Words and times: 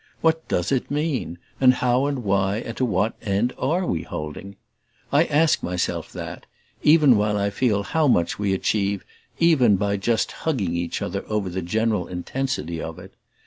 What 0.21 0.47
does 0.47 0.71
it 0.71 0.89
mean, 0.89 1.37
and 1.59 1.75
how 1.75 2.07
and 2.07 2.23
why 2.23 2.57
and 2.57 2.75
to 2.77 2.85
what 2.85 3.13
end 3.21 3.53
are 3.59 3.85
we 3.85 4.01
holding? 4.01 4.55
I 5.11 5.25
ask 5.25 5.61
myself 5.61 6.11
that 6.13 6.47
even 6.81 7.17
while 7.17 7.37
I 7.37 7.51
feel 7.51 7.83
how 7.83 8.07
much 8.07 8.39
we 8.39 8.51
achieve 8.51 9.05
even 9.37 9.75
by 9.75 9.97
just 9.97 10.31
hugging 10.31 10.75
each 10.75 11.03
other 11.03 11.23
over 11.27 11.49
the 11.51 11.61
general 11.61 12.07
intensity 12.07 12.81
of 12.81 12.97
it. 12.97 13.13